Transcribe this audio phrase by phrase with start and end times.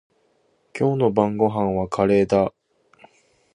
[0.75, 2.55] 今日の晩ごはんはカレーだ。